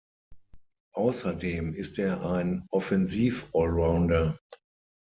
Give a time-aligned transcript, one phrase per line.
[0.95, 4.39] Außerdem ist er ein Offensiv-Allrounder.